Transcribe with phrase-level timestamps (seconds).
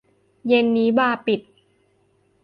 [0.47, 1.41] เย็นนี้บาร์ปิด